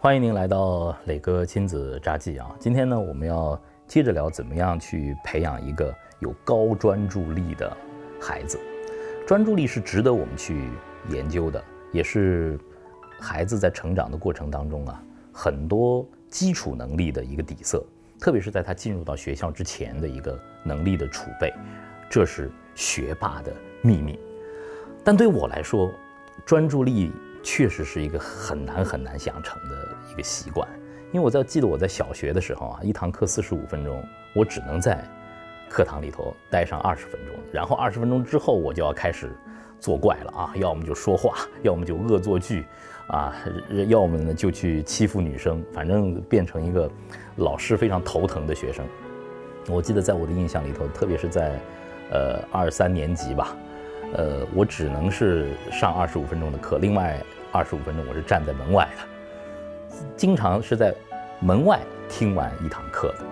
[0.00, 2.54] 欢迎您来到磊哥亲子札记啊！
[2.60, 7.76] 今天呢，我们要接着聊怎么样去培养一个有高专注力的
[8.20, 8.60] 孩子。
[9.26, 10.68] 专注力是值得我们去
[11.08, 11.60] 研究的，
[11.90, 12.56] 也是
[13.18, 15.02] 孩子在成长的过程当中啊，
[15.32, 17.84] 很多基础能力的一个底色，
[18.20, 21.52] 特别是在他进入到学校之前的一个能力的储备，
[22.08, 23.52] 这是学霸的
[23.82, 24.16] 秘密。
[25.02, 25.90] 但对我来说，
[26.46, 27.10] 专注力。
[27.50, 30.68] 确实是一个很难很难养成的一个习惯，
[31.12, 35.02] 因为我在记得我在小学的时候啊，一堂课四十五分钟，我只能在
[35.66, 39.32] 课堂里头待上二十分钟，然后二十分钟之后我就要开始
[39.80, 42.66] 作怪了啊，要么就说话，要么就恶作剧，
[43.06, 43.34] 啊，
[43.88, 46.88] 要么呢就去欺负女生，反正变成一个
[47.36, 48.84] 老师非常头疼的学生。
[49.68, 51.58] 我记得在我的印象里头，特别是在
[52.10, 53.56] 呃二三年级吧。
[54.14, 57.18] 呃，我只能是上二十五分钟的课，另外
[57.50, 60.94] 二十五分钟我是站在门外的，经常是在
[61.40, 63.24] 门外听完一堂课的，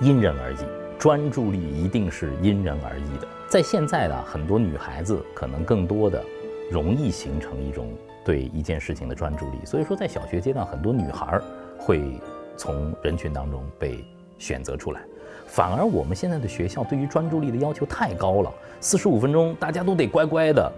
[0.00, 0.58] 因人而异，
[0.98, 3.28] 专注力一定是因人而异的。
[3.48, 6.24] 在现在呢很多女孩子可能更多的
[6.70, 7.92] 容易形成一种
[8.24, 11.38] 对一件事情的专注力，所以说在小学阶段，很多女孩
[11.78, 12.18] 会
[12.56, 14.04] 从人群当中被
[14.38, 15.02] 选择出来。
[15.46, 20.72] 反而我们现在的学校对于专注力的要求太高了，四十五分钟大家都得乖乖的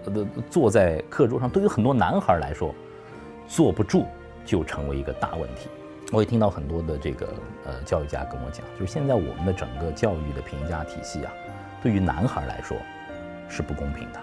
[0.49, 1.49] 坐在课桌上。
[1.49, 2.73] 对于很多男孩来说，
[3.47, 4.05] 坐不住
[4.45, 5.69] 就成为一个大问题。
[6.11, 7.27] 我也听到很多的这个
[7.65, 11.33] 呃教育家跟我讲，就是现在我们的整个教育的评价体系啊，
[11.81, 12.77] 对于男孩来说
[13.49, 14.19] 是不公平的，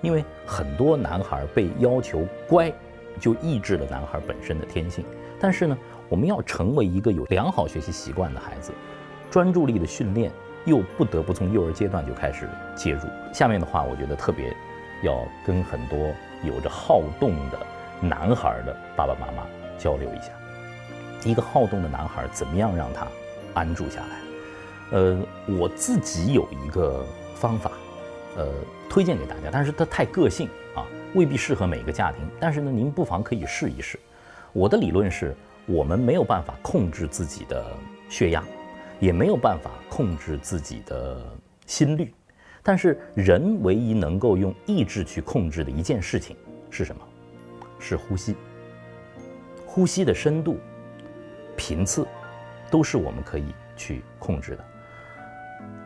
[0.00, 2.72] 因为很多男孩被要求乖，
[3.20, 5.04] 就抑制了男孩本身的天性。
[5.40, 8.72] 但是呢，我们要成为一个有良好学习习惯的孩子。
[9.30, 10.30] 专注力的训练
[10.64, 13.00] 又不得不从幼儿阶段就开始介入。
[13.32, 14.54] 下面的话，我觉得特别
[15.02, 15.98] 要跟很多
[16.42, 17.58] 有着好动的
[18.00, 19.46] 男孩的爸爸妈妈
[19.78, 20.30] 交流一下。
[21.24, 23.06] 一个好动的男孩怎么样让他
[23.54, 24.98] 安住下来？
[24.98, 25.18] 呃，
[25.58, 27.04] 我自己有一个
[27.34, 27.72] 方法，
[28.36, 28.46] 呃，
[28.88, 32.20] 推荐给大家，但是它太个性啊，未必适合每个家庭。
[32.40, 33.98] 但是呢，您不妨可以试一试。
[34.52, 35.36] 我的理论是，
[35.66, 37.66] 我们没有办法控制自己的
[38.08, 38.42] 血压。
[39.00, 41.24] 也没有办法控制自己的
[41.66, 42.12] 心率，
[42.62, 46.36] 但是人唯一能够用意志去控制的一件事情
[46.70, 47.02] 是什么？
[47.78, 48.34] 是呼吸。
[49.66, 50.58] 呼吸的深度、
[51.56, 52.06] 频次，
[52.70, 54.64] 都是我们可以去控制的。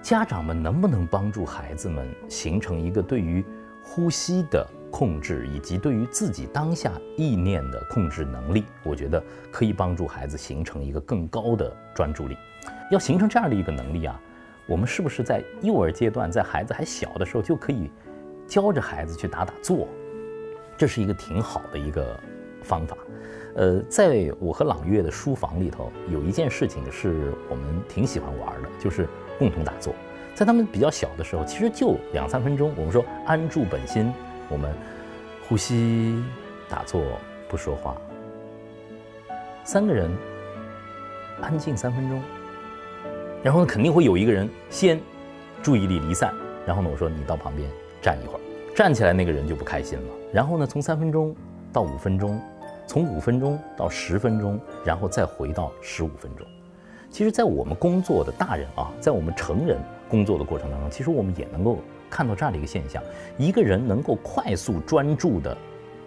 [0.01, 3.45] 家长们能不能帮助孩子们形成一个对于
[3.84, 8.64] 呼吸的控制，以及对于自己当下意念的控制能力？
[8.84, 9.20] 我觉得
[9.50, 12.36] 可以帮助孩子形成一个更高的专注力。
[12.91, 14.20] 要形成这样的一个能力啊，
[14.66, 17.91] 我们是不是在幼儿阶段，在孩子还小的时候就可以
[18.47, 19.88] 教着孩子去打打坐？
[20.76, 22.19] 这是一个挺好的一个
[22.62, 22.97] 方法。
[23.54, 29.94] 呃，在我和朗月的书房里头，有一件事情是我们挺喜欢玩的，就是共同打坐。
[30.34, 34.10] 在他们比较小的时候，其实就两三分钟，我们说安住本心，
[34.53, 34.71] 我们
[35.49, 36.23] 呼吸、
[36.69, 37.03] 打坐、
[37.49, 37.97] 不说话，
[39.65, 40.11] 三个人
[41.41, 42.21] 安静三分钟。
[43.43, 45.01] 然后呢，肯定会有一个人先
[45.63, 46.35] 注意力离散，
[46.67, 47.69] 然后呢，我说你到旁边
[48.03, 48.41] 站一会儿，
[48.77, 50.15] 站起来那个人就不开心了。
[50.33, 51.34] 然后呢，从三分钟
[51.73, 52.39] 到五分钟，
[52.87, 56.47] 从五分钟到十分钟，然后再回到十五分钟。
[57.11, 59.79] 其实，在我们工作的大人啊，在我们成人
[60.12, 61.78] 工作的过程当中，其实我们也能够
[62.11, 63.03] 看到这样的一个现象：
[63.39, 65.56] 一个人能够快速专注的，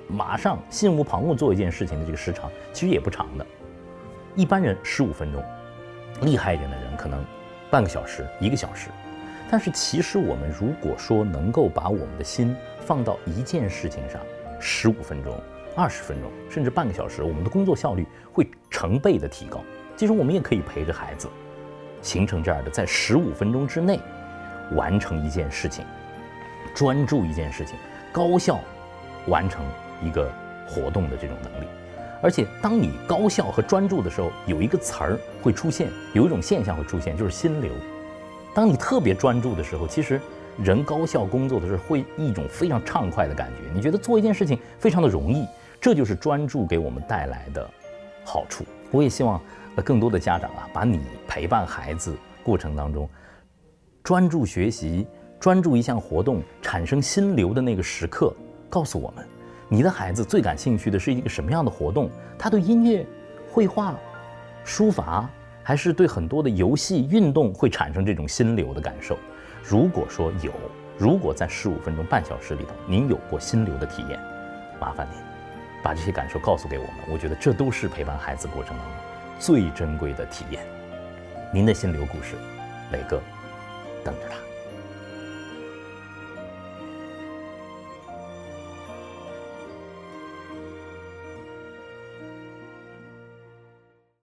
[0.07, 3.45] 马上心无旁骛做一件事情的这个时长，其实也不长的。
[4.35, 5.43] 一般人十五分钟。
[6.21, 7.21] 厉害一点的人可能
[7.69, 8.89] 半个小时、一个小时，
[9.51, 14.21] 但是其实我们如果说能够把我们的心放到一件事情上，
[14.57, 15.37] 十五分钟、
[15.75, 19.59] 二十分钟，甚至半个小时，我们的工作效率会成倍的提高。
[19.97, 21.27] 其实我们也可以陪着孩子，
[22.05, 23.99] 形成这样的在十五分钟之内
[24.75, 25.83] 完成一件事情，
[26.75, 27.75] 专注一件事情，
[28.13, 28.59] 高效
[29.25, 29.65] 完成
[30.03, 30.31] 一个
[30.67, 31.65] 活动的这种能力。
[32.21, 37.71] 而且，当你高效和专注的时候，有一个词儿会出现，有一种现象会出现，就是心流。
[38.53, 40.21] 当你特别专注的时候，其实
[40.57, 43.69] 人高效工作的时候，会一种非常畅快的感觉。
[43.73, 45.45] 你觉得做一件事情非常的容易，
[45.81, 47.67] 这就是专注给我们带来的
[48.23, 48.63] 好处。
[48.91, 49.39] 我也希望，
[49.75, 53.09] 那，更多的家长啊，把你陪伴孩子过程当中，
[54.03, 55.05] 专注学习、
[55.39, 58.33] 专注一项活动产生心流的那个时刻，
[58.69, 59.25] 告诉我们。
[59.67, 62.09] 你的孩子最感兴趣的是一个什么样的活动？
[62.37, 63.05] 他对音乐、
[63.51, 63.95] 绘画、
[64.63, 65.29] 书法，
[65.63, 69.17] 还是对很多的游戏、运动会产生这种心流的感受？
[69.63, 70.51] 如果说有，
[70.97, 74.19] 如果在十五分钟、半小时里头您有过心流的体验，
[74.79, 75.19] 麻烦您
[75.83, 78.95] 把这些感受告诉给我们，我觉得这都是陪伴孩子过程当中
[79.39, 80.65] 最珍贵的体验。
[81.53, 82.35] 您的心流故事，
[82.91, 83.21] 磊哥
[84.03, 84.54] 等着他。